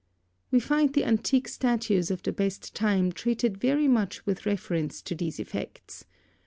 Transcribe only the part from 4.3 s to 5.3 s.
reference to